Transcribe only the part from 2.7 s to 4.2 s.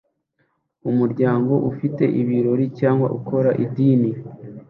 cyangwa ukora idini